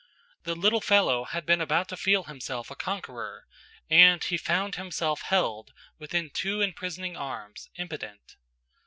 The 0.45 0.55
little 0.55 0.81
fellow 0.81 1.25
had 1.25 1.45
been 1.45 1.61
about 1.61 1.89
to 1.89 1.95
feel 1.95 2.23
himself 2.23 2.71
a 2.71 2.75
conqueror, 2.75 3.45
and 3.87 4.23
he 4.23 4.35
found 4.35 4.73
himself 4.73 5.21
held 5.21 5.73
within 5.99 6.31
two 6.31 6.59
imprisoning 6.59 7.15
arms, 7.15 7.69
impotent. 7.75 8.35